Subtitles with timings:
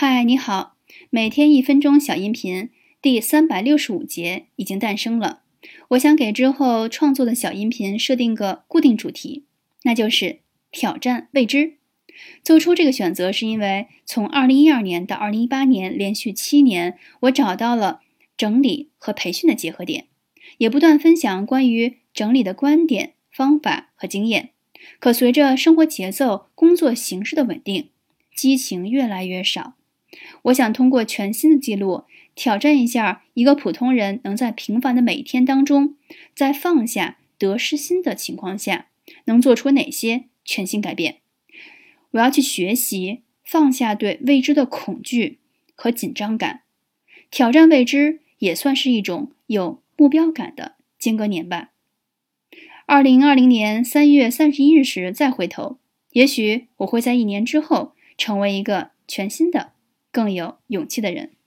[0.00, 0.76] 嗨，你好！
[1.10, 2.70] 每天一分钟小音频
[3.02, 5.40] 第三百六十五节已经诞生了。
[5.88, 9.46] 我想给之后创作的小音频设定个固定主题，
[9.82, 10.38] 那就是
[10.70, 11.78] 挑战未知。
[12.44, 18.02] 做出这个选择是因为从二零一二年到二零一八年连续七年，我找到了
[18.36, 20.04] 整理和培训的结合点，
[20.58, 24.50] 也不断分享关于整理的观点、方法和经验。
[25.00, 27.88] 可随着生活节奏、工作形式的稳定，
[28.36, 29.74] 激情越来越少。
[30.42, 35.96] 我想通过全新的记录，挑战一下一个普通人能在平凡的每一天当中，
[36.34, 38.86] 在放下得失心的情况下，
[39.24, 41.18] 能做出哪些全新改变。
[42.12, 45.38] 我要去学习放下对未知的恐惧
[45.74, 46.62] 和紧张感，
[47.30, 51.70] 挑战未知也算是一种有目标感的间隔年吧。
[52.86, 55.76] 二零二零年三月三十一日时再回头，
[56.12, 59.72] 也许我会在一年之后成为一个全新的。
[60.18, 61.37] 更有勇气的人。